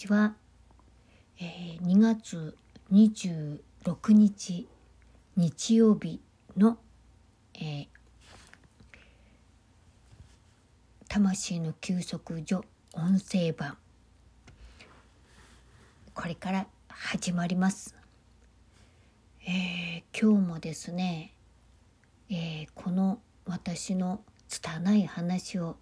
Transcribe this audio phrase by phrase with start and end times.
[0.00, 0.32] ちは、
[1.38, 2.56] えー、2月
[2.90, 3.58] 26
[4.12, 4.66] 日
[5.36, 6.22] 日曜日
[6.56, 6.78] の、
[7.54, 7.86] えー、
[11.06, 12.64] 魂の休息所
[12.94, 13.76] 音声版。
[16.14, 17.94] これから始まります、
[19.46, 21.34] えー、今日もですね、
[22.30, 25.76] えー、この私の拙い話を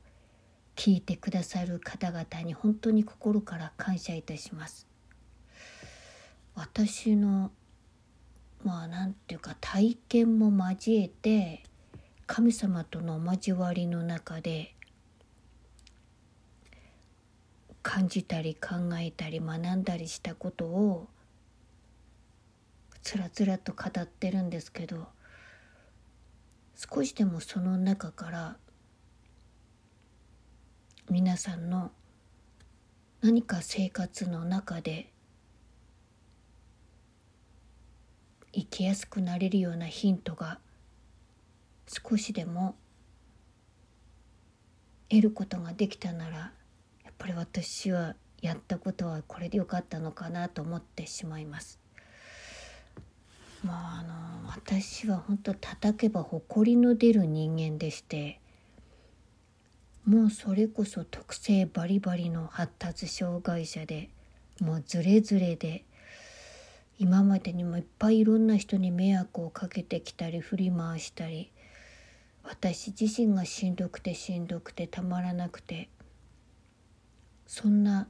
[0.79, 4.87] 聞いてくださる方々に本当に心から感謝いたします。
[6.55, 7.51] 私の
[8.63, 11.65] まあなんていうか体験も交えて
[12.29, 14.77] 神様との交わりの中で
[17.83, 21.09] 感じたり考えたり学んだりしたことを
[23.03, 25.09] つらつらと語ってるんですけど
[26.77, 28.57] 少しでもその中から
[31.11, 31.91] 皆さんの
[33.23, 35.11] 何か生活の中で
[38.53, 40.59] 生きやすくなれるようなヒントが
[41.87, 42.77] 少しでも
[45.09, 46.37] 得ることができたなら
[47.05, 51.81] やっぱり私はやったことはこれでよかったのかなと思ってしまいます。
[53.65, 58.41] まああの私は本当叩けば誇りの出る人間でして
[60.09, 64.09] もうそれこそ特性バリバリの発達障害者で
[64.59, 65.85] もうズレズレで
[66.99, 71.53] 今までにもいっぱいいろんな人に迷惑をかけてきたり振り回したり
[72.43, 75.91] 私自身がしんどくてしんどくてたまらなくて
[77.47, 78.09] そんな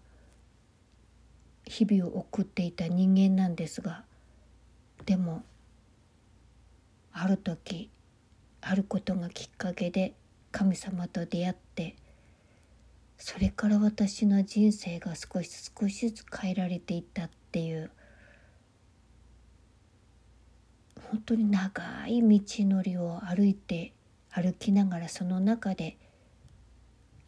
[1.64, 4.04] 日々を送っていた人間なんですが
[5.04, 5.42] でも
[7.12, 7.90] ある時
[8.60, 10.14] あることがきっかけで
[10.58, 11.94] 神様と出会って
[13.16, 17.92] それから私の人生が少し少しずつ変えられていったっていう
[21.12, 23.92] 本当に長い道のりを歩いて
[24.30, 25.96] 歩きながらその中で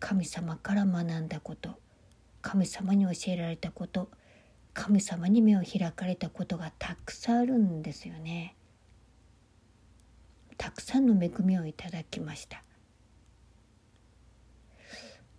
[0.01, 1.79] 神様から学んだこと
[2.43, 4.11] 神様に教えられたこと
[4.75, 8.57] 神様に目を開かれたことがたくさんあるんですよね。
[10.59, 12.65] たくさんの恵みをいただきました。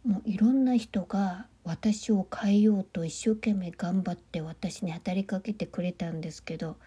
[0.04, 6.78] もういろんな人が私を変えようと一生懸命頑張って私に働きかけてくれたんですけど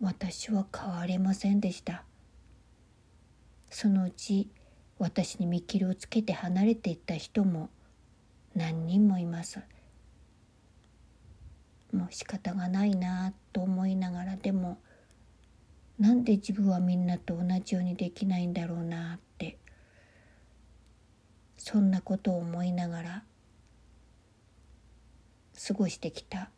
[0.00, 2.04] 私は変われませんでした。
[3.68, 4.48] そのうち
[4.98, 7.68] 私に見切りをつけて離れていった人も
[8.54, 9.60] 何人もいます。
[11.92, 14.78] もう仕方がないなと思いながらでも
[15.98, 19.29] なんで自分はみんなと同じようにできないんだろうなって
[21.62, 23.22] そんなことを思いながら
[25.68, 26.48] 過ごしてきた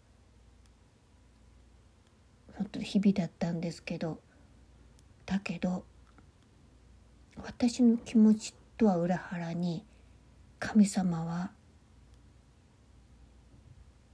[2.56, 4.20] 本当日々だったんですけど
[5.26, 5.84] だけど
[7.42, 9.84] 私の気持ちとは裏腹に
[10.60, 11.50] 神様は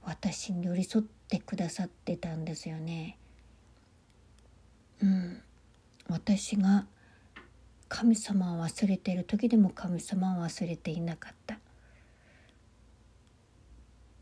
[0.03, 3.19] 私に寄り添ってくださってたんですよね。
[5.03, 5.41] うん、
[6.07, 6.87] 私が
[7.89, 11.59] 神様を忘れてる時でも神様を忘れていなかった。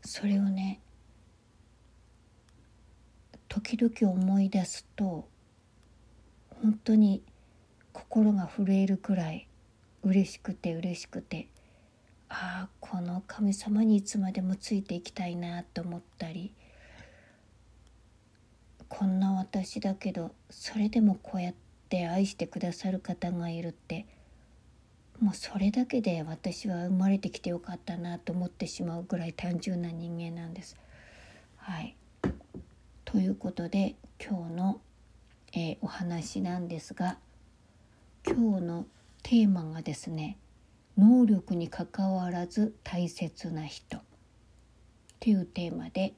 [0.04, 0.80] それをね
[3.46, 5.28] 時々思い出すと
[6.62, 7.22] 本当に
[7.92, 9.46] 心が震えるくらい
[10.02, 11.48] 嬉しくて嬉しくて
[12.30, 16.54] ああこの神様にいつまでもついていきたいなと思ったり
[18.88, 24.04] こんな私だけどそれでもこうやってって愛してくださる方がいるって
[25.20, 30.76] もうそれだけで私は生まれてきてよかったなと思ってしまうぐらい単純な人間なんです。
[31.56, 31.96] はい、
[33.06, 34.80] ということで今日の、
[35.54, 37.16] えー、お話なんですが
[38.26, 38.86] 今日の
[39.22, 40.36] テーマがですね
[40.98, 43.98] 能力にかかわらず大切な人。
[45.20, 46.12] というテーマで、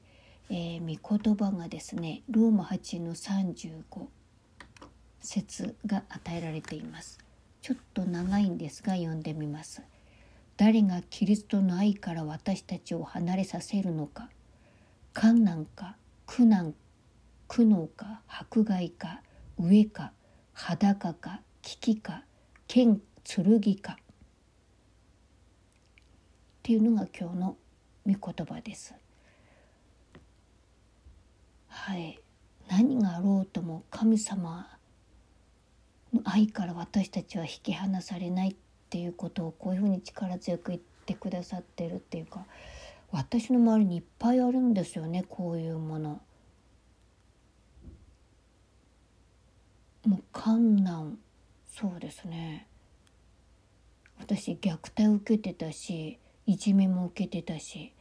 [0.49, 4.20] えー、御言葉がですねローマ8の35
[5.21, 7.19] 説が与えられています。
[7.61, 9.81] ちょっと長いんですが読んでみます。
[10.57, 14.29] 誰がキリストの愛から私たちを離れさせるのか。
[15.13, 16.73] 困難か苦難
[17.49, 19.21] 苦悩か迫害か
[19.59, 20.13] 飢えか
[20.53, 22.23] 裸か危機か
[22.67, 23.95] 剣剣かっ
[26.63, 27.57] ていうのが今日の
[28.05, 28.93] 御言葉です
[31.67, 32.19] はい
[32.69, 34.65] 何があろうとも神様
[36.23, 38.55] 愛から私たちは引き離されないっ
[38.89, 42.45] ていうことをこういうふうに力強く言ってくださってるっていうか
[43.11, 46.21] 私の周りにいっぱいあるんですよねこういうもの。
[50.05, 51.19] もう観難。
[51.73, 52.67] そうですね。
[54.19, 57.93] 私虐待を受けてたしいじめも受けてたし。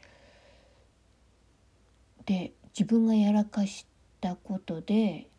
[2.27, 3.87] で自分がやらかし
[4.21, 5.30] たことで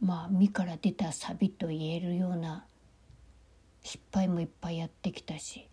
[0.00, 2.64] まあ身から出たサビと言えるような
[3.82, 5.66] 失敗もいっぱいやってきたし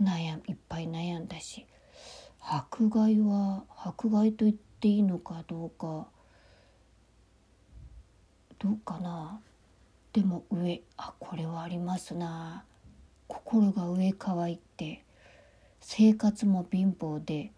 [0.00, 1.66] 悩いっぱい悩んだし
[2.40, 6.08] 迫害は迫害と言っていいのかどうか
[8.58, 9.40] どうかな。
[10.12, 12.64] でも上あこれはありますな。
[13.26, 15.04] 心が上乾いて
[15.80, 17.50] 生活も貧乏で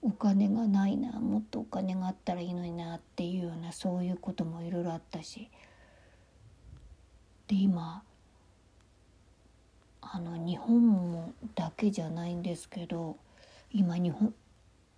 [0.00, 5.50] お金がないなもっとお金があったらいいのになっていうようなそういうこともいろいろあったし
[7.48, 8.02] で今
[10.00, 13.16] あの日本もだけじゃないんですけど
[13.72, 14.32] 今日本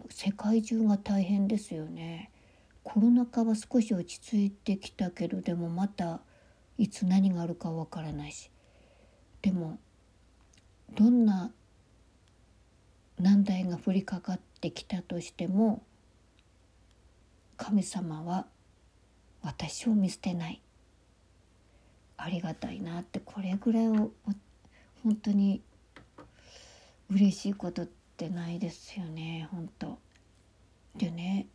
[0.08, 2.30] 世界中が大変ですよね。
[2.82, 6.20] コロナ禍は少し落ち着いてきたけどでもまた
[6.78, 8.50] いつ何があるかわからないし
[9.42, 9.78] でも
[10.96, 11.52] どんな
[13.18, 15.82] 難題が降りかかってきたとしても
[17.56, 18.46] 神様は
[19.42, 20.60] 私を見捨てない
[22.16, 24.10] ありがたいなってこれぐらいを
[25.02, 25.62] 本当に
[27.10, 29.98] 嬉しいことってないですよね本当
[30.96, 31.46] でね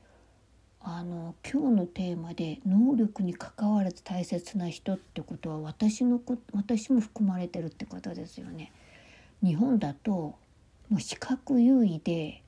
[0.82, 8.72] あの今日のテーマで能力にかかわらず大切な人ってことは私のこ私も含まれてるってことですよね。
[9.44, 12.44] 日本だともう資格優位で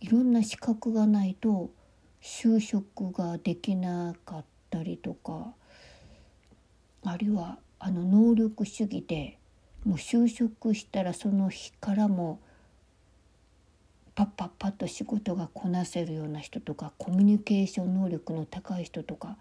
[0.00, 1.70] いろんな資格がないと
[2.22, 5.52] 就職ができなかったりとか
[7.04, 9.38] あるいはあの能力主義で
[9.84, 12.40] もう就職したらその日からも
[14.14, 19.36] パッパッパッと仕事がこなせるような人とかコミュニケーション能力の高い人とか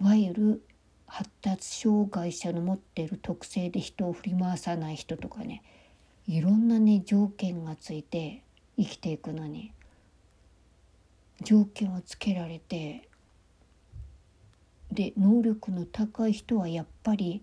[0.00, 0.62] いわゆる
[1.06, 5.62] 発達障害者の持っている特性で人を振り回さない人とかね
[6.26, 8.42] いろんなね条件がついて
[8.78, 9.72] 生きていくのに
[11.42, 13.08] 条件をつけられて
[14.90, 17.42] で能力の高い人はやっぱり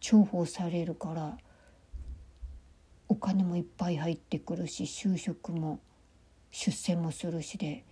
[0.00, 1.38] 重宝されるから。
[3.10, 5.80] お金もいっぱい入ってくるし就職も
[6.52, 7.84] 出世もするしで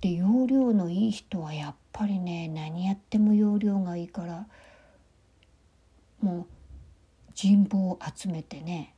[0.00, 4.46] で容量のいい人はやっぱりね何やっても容量がいいから
[6.20, 6.55] もう
[7.36, 8.94] 人望を集めてね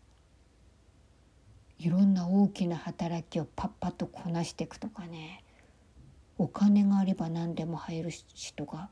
[1.80, 5.42] いろんな大きな働きをパッパッとこなしていくとかね
[6.38, 8.90] お金があれば何でも入るしとか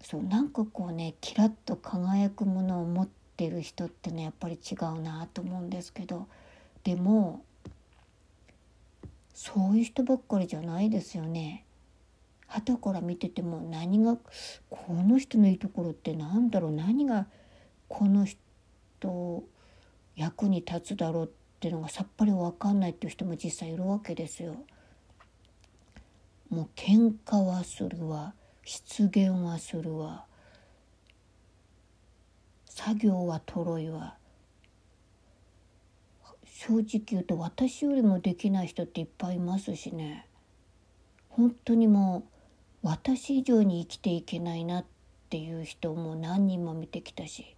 [0.00, 6.28] そうなんかこうねキラッと輝くものを持ってる人ってねやっぱり違うなと思うんですけど
[6.84, 7.44] でも
[9.34, 11.64] そういう人ばっかりじゃないですよね。
[12.52, 14.18] 旗から見てても何が
[14.68, 17.26] この人のいいところって何だろう何が
[17.88, 19.44] この人
[20.16, 21.28] 役に立つだろうっ
[21.60, 24.56] ていうのがさっぱり分かんないっていう人も実際いるわけですよ。
[26.50, 30.26] もう喧嘩はするわ失言はするわ
[32.66, 34.18] 作業はとろいわ
[36.44, 40.26] 正直言うと私よりもできない人っていっぱいいますしね
[41.30, 42.31] 本当にもう
[42.82, 44.84] 私以上に生きていけないなっ
[45.30, 47.56] ていう人も何人も見てきたし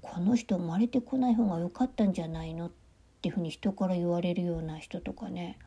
[0.00, 2.70] この人生まれてこない方が良かったんじゃないのっ
[3.20, 5.58] ていうふうに人から言われるような人とかね。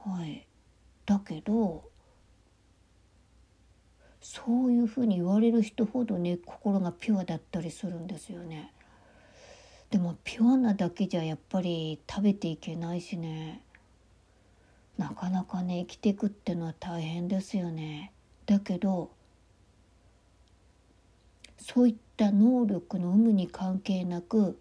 [0.00, 0.46] はい。
[1.06, 1.84] だけど
[4.20, 8.72] そういうふうに言われる人ほどね心がピュアだったりするんですよね。
[9.90, 13.63] でもピュアなだけじゃやっぱり食べていけないしね。
[14.98, 18.12] なかなかね生きていくってのは大変ですよね。
[18.46, 19.10] だけど
[21.58, 24.58] そういった能力の有無に関係なく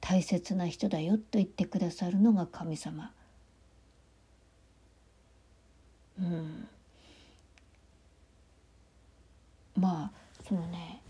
[0.00, 3.12] 大切な人だよと言ってくださるのが神様。
[6.18, 6.68] うん
[9.76, 11.00] まあそのね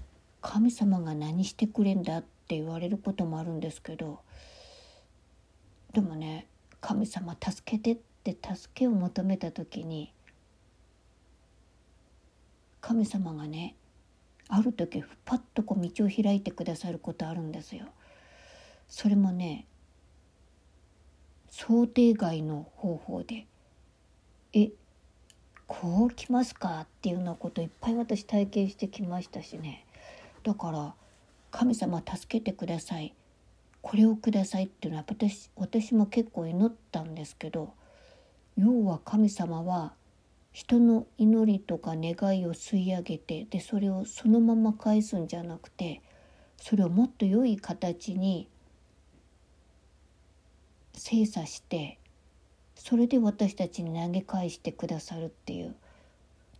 [0.40, 4.20] 神様が何してくれんだって言われることもあるんですけど
[5.92, 6.46] でもね
[6.80, 10.12] 神様助けてって助けを求めた時に
[12.80, 13.74] 神様がね
[14.48, 17.86] ある時パッとこう道を開いてくださることあるんですよ。
[18.88, 19.66] それもね
[21.50, 23.46] 想定外の方法で
[24.52, 24.70] 「え
[25.66, 29.86] こう来ますかっていうようなこといっぱい私体験してきましたしね
[30.42, 30.94] だから
[31.50, 33.14] 神様助けてください
[33.80, 37.72] これをくださいっていうのは私私も結構祈ったんですけど
[38.58, 39.94] 要は神様は
[40.52, 46.02] 人の祈りとか願いを吸い上げてでそれをそのまま返すんじゃなくて
[46.58, 48.48] それをもっと良い形に
[50.92, 51.98] 精査して
[52.74, 55.74] それで私たちに投げ返してくださるっていう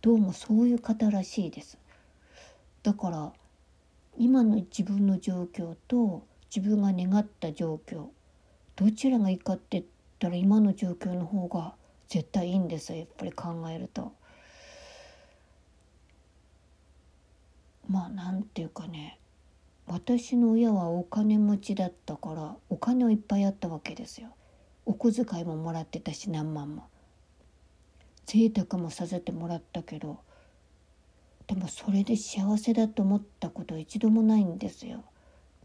[0.01, 1.77] どうもそういう方らしいです。
[2.81, 3.31] だから
[4.17, 8.07] 今の自分の状況と自分が願った状況
[8.75, 9.85] どちらがいいかって言っ
[10.19, 11.75] たら今の状況の方が
[12.13, 14.13] 絶対いいんですよやっぱり考えると。
[17.89, 19.17] まあなんていうかね
[19.87, 24.27] 私の親はお金持ちだったからお金をいっぱいあったわけですよ。
[24.85, 26.83] お小遣いももらってたし何万も。
[28.27, 30.19] 贅沢もさせてもらったけど
[31.47, 35.03] でもそれで幸せだと思ったことは一度もないんですよ。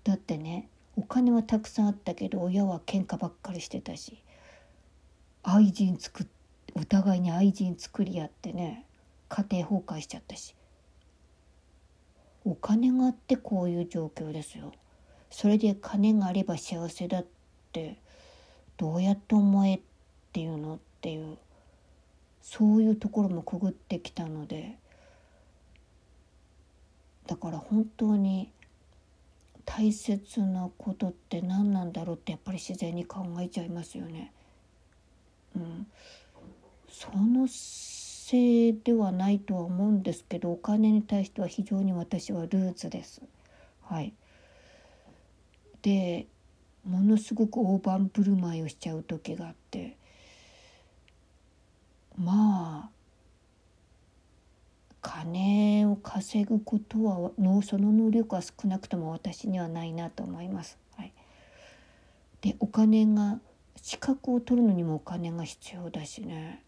[0.03, 4.23] だってねお金はたくさんあったけど親は喧嘩ばっかりしてたし
[5.43, 6.38] 愛人作って
[6.81, 8.87] お互いに愛人作り合ってね
[9.29, 10.55] 家庭崩壊しちゃったし。
[12.45, 14.73] お金があってこういう状況ですよ。
[15.31, 17.27] それで金があれば幸せだっ
[17.73, 17.99] て
[18.79, 19.81] どうやって思えっ
[20.33, 21.37] ていうのっていう
[22.41, 24.79] そういうところもくぐってきたので。
[27.27, 28.51] だから本当に
[29.67, 34.33] 大切なことって何なんだろうってやっぱり自然に考えちゃいますよね。
[35.55, 35.87] うん、
[36.99, 43.23] そのせいではないとは思うんですけどお金に対しては非常に私はルーツです。
[43.83, 44.13] はい、
[45.81, 46.27] で
[46.85, 49.97] ものすごく大盤振る舞いをしちゃう時があって
[52.17, 52.91] まあ
[55.01, 57.31] 金を稼ぐことは
[57.63, 60.77] その能力は少なくとも私にはないなと思います。
[60.97, 61.13] はい、
[62.41, 63.39] でお金が
[63.81, 66.65] 資格を取るのにもお金が必要だしね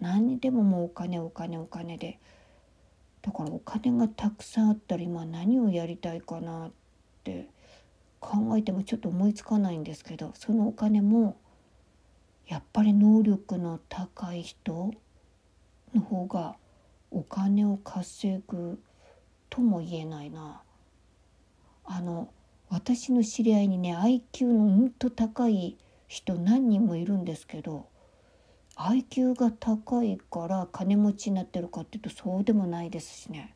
[0.00, 2.18] 何にでももうお金お金お金で
[3.22, 6.70] だからお金がたくさんあったら今何をやりたいかなっ
[7.24, 7.48] て
[8.20, 11.36] 考えてもちょっと思いつかないんですけどそのお金も
[12.46, 14.92] やっぱり能力の高い人
[15.94, 16.56] の方が
[17.10, 18.80] お金を稼ぐ
[19.50, 20.62] とも言えないな。
[21.84, 22.28] あの
[22.68, 27.86] 私の知り合いにね IQ のうんと高い人何人もいるんですけど
[28.78, 33.54] IQ が高いから金持ちになってるかっていうとそうでもないですしね。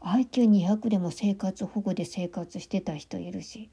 [0.00, 3.70] IQ200 でも生活保護で生活してた人いるし。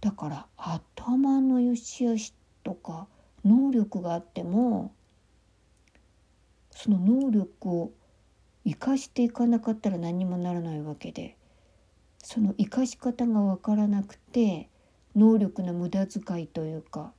[0.00, 3.08] だから頭の良し悪しとか
[3.44, 4.92] 能力があっても
[6.70, 7.90] その能力を
[8.64, 11.36] 生かしていかなかったら何にもならないわけで
[12.18, 14.68] その生かし方が分からなくて
[15.16, 17.12] 能力の無駄遣いというか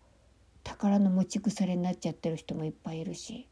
[0.69, 3.47] 宝の持ち腐れになっちゃってる人もいっぱいいるし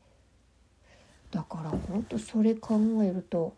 [1.32, 3.56] だから本当それ考えると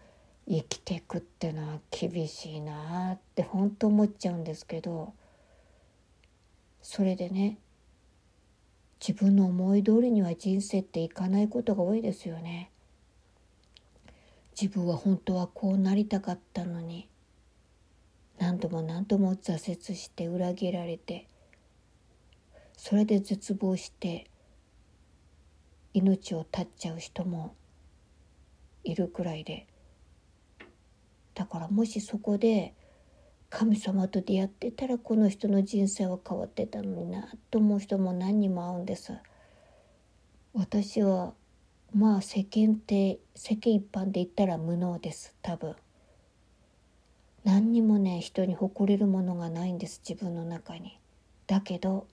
[0.47, 5.13] 生きていくってのは厳しいなって本当思っちゃうんですけど
[6.81, 7.57] それでね
[9.05, 12.69] 自分の思い通りには人生っていかないことが多いですよね。
[14.59, 17.07] 自分は本当はこうなりたかったのに
[18.39, 21.27] 何度も何度も挫折して裏切られて
[22.81, 24.27] それで絶望して
[25.93, 27.53] 命を絶っちゃう人も
[28.85, 29.67] いるくらいで。
[31.35, 32.73] だからもしそこで
[33.49, 39.11] 神様と出会ってたらこの人の人生は変わってたのになと思う人も何人も会うんです。
[40.53, 41.33] 私は
[41.93, 45.75] まあ世間って世間一般で言ったら無能です多分。
[47.43, 50.97] 何にもね人に誇れるものがないんです自分の中に。
[51.45, 52.07] だけど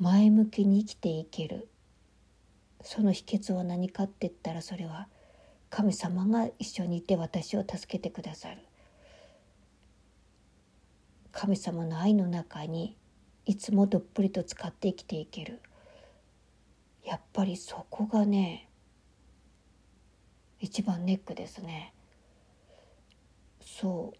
[0.00, 1.68] 前向きに生きていける。
[2.82, 5.08] その秘訣は何かって言ったらそれは
[5.70, 8.62] 神様が一緒にいて私を助けてくださる。
[11.32, 12.96] 神様の愛の中に
[13.44, 15.60] いつもどっぷりと使って生きていける。
[17.04, 18.68] やっぱりそこがね
[20.60, 21.92] 一番ネックですね。
[23.60, 24.18] そう。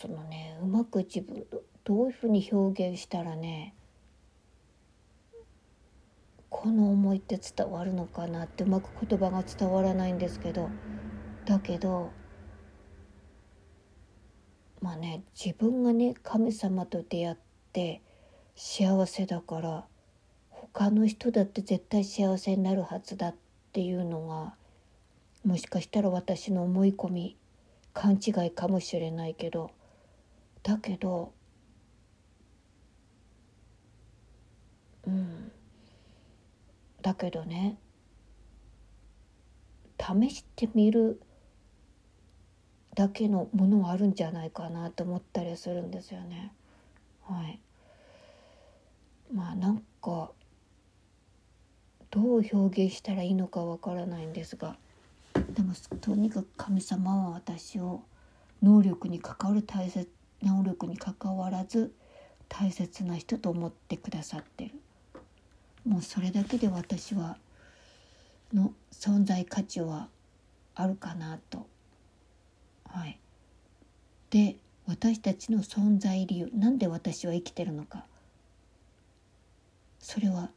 [0.00, 1.46] そのねうまく自分
[1.84, 3.74] どういうふうに表現したらね
[6.50, 10.74] この思いって伝わるのかなってうまく言葉が伝わらないんですけど。
[11.44, 12.10] だけど
[14.82, 17.36] まあね自分がね神様と出会っ
[17.72, 18.02] て
[18.56, 19.84] 幸せだから
[20.50, 23.34] 他の人だって絶対幸せになるはずだっ
[23.72, 24.54] ていうのが
[25.44, 27.36] もしかしたら私の思い込み
[27.94, 29.70] 勘違いかもしれないけど。
[30.64, 31.32] だけど
[35.06, 35.45] うん。
[37.06, 37.78] だけどね
[39.96, 41.20] 試してみる
[42.96, 46.52] だけのものはあるんじゃないかなと思ったりするんですよね。
[47.22, 47.60] はい、
[49.32, 50.32] まあなんか
[52.10, 54.76] どう表現したらいいのかわからないんですが
[55.54, 58.02] でもとにかく神様は私を
[58.64, 60.10] 能力に関わる大切
[60.42, 61.94] 能力に関わらず
[62.48, 64.72] 大切な人と思ってくださってる
[65.86, 67.38] もうそれだけで私は
[68.52, 70.08] の存在価値は
[70.74, 71.66] あるかなと。
[72.88, 73.18] はい。
[74.30, 78.04] で私たちの存在理由なんで私は生きてるのか。
[80.00, 80.50] それは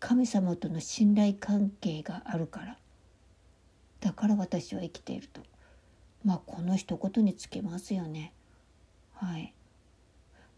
[0.00, 2.76] 神様との信頼関係があるから。
[4.00, 5.40] だから私は生きていると。
[6.24, 8.32] まあこの一言につけますよね。
[9.14, 9.54] はい。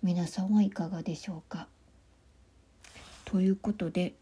[0.03, 1.69] 皆さんはいかがでしょうか。
[3.27, 4.15] ということで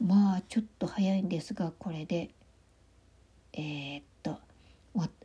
[0.00, 2.30] まあちょっと早いんですがこれで
[3.54, 4.38] えー、っと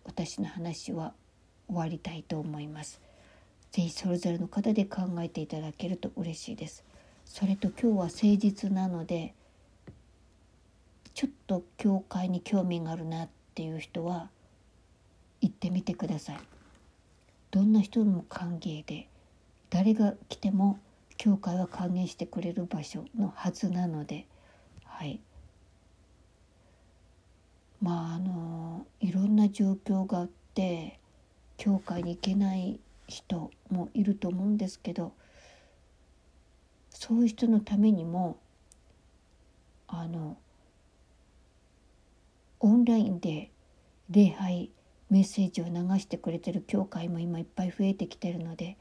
[0.06, 1.13] 私の話は
[1.68, 3.00] 終わりたいと思います。
[3.72, 6.84] 是非それぞれの方で考えていただけると嬉しいです。
[7.25, 9.34] それと今日は誠実なので
[11.13, 14.30] ちょっと教会に興味があるなっていう人は
[15.41, 16.39] 行ってみてください。
[17.51, 19.10] どんな人も歓迎で
[19.70, 20.80] 誰が来ても
[21.18, 24.27] 教会は歓迎してくれる場所のはずなので
[24.86, 25.20] はい。
[27.82, 31.00] まああのいろんな状況があって
[31.58, 35.13] 教会に行けない人もいると思うんですけど
[36.89, 38.38] そういう人のためにも
[39.88, 40.38] あの
[42.60, 43.50] オンラインで
[44.10, 44.69] 礼拝
[45.10, 48.78] メッセージを流してくれてる教会も今いっぱい増えてきてるので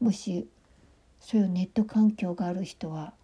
[0.00, 0.48] もし
[1.22, 3.14] そういうネット環境がある人は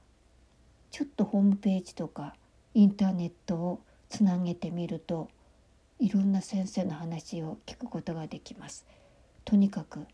[0.92, 2.34] ちょっとホームページとか
[2.72, 5.28] インターネットをつなげてみると
[5.98, 8.86] いろんな先生の話を聞くことができます。
[9.44, 10.06] とにかく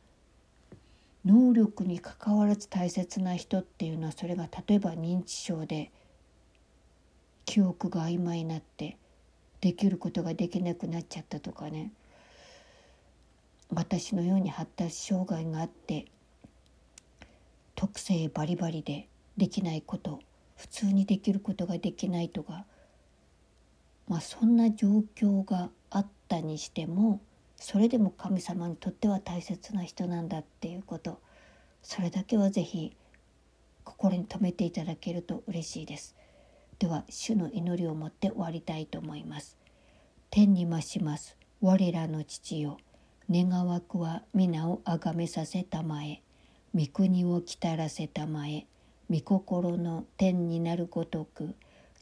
[1.27, 5.91] 能力にかかわらず大切な人っていうのはそれが例えば認知症で
[7.45, 8.97] 記憶が曖昧になって
[9.61, 11.93] できることができなくなっちゃったとかね
[13.73, 16.07] 私のように発達障害があって
[17.85, 20.21] 特性バリバリでできないこと
[20.57, 22.65] 普通にできることができないとか
[24.09, 27.21] まあそんな状況があったにしても
[27.57, 31.21] それでも神様にとっては大切な人なんだっていうこと
[31.83, 32.97] それだけは是非
[33.85, 36.17] 心に留めていただけると嬉しいです。
[36.79, 39.59] では主の祈りを持って終わりたいと思います。
[40.31, 42.79] 天に増します我らの父よ
[43.31, 46.24] 願わくは皆をあがめさせたまえ
[46.77, 48.67] 御国をきたらせたまえ
[49.09, 51.55] 御心の天になるごとく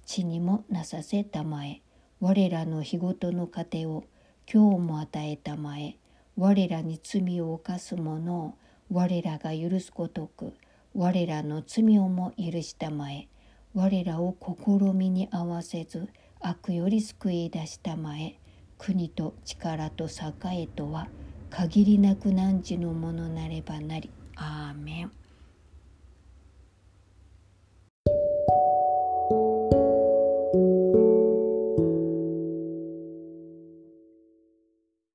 [0.06, 1.82] 地にもなさせたまえ
[2.20, 4.04] 我らの日ごとの糧を
[4.50, 5.98] 今日も与えたまえ
[6.38, 8.54] 我らに罪を犯す者を
[8.90, 10.54] 我らが許すごとく
[10.94, 13.28] 我らの罪をも許したまえ
[13.74, 16.08] 我らを試みに合わせず
[16.40, 18.38] 悪より救い出したまえ
[18.78, 21.08] 国と力と栄えとは
[21.50, 24.10] 限りなく汝のものなればなり。
[24.44, 25.12] アーメン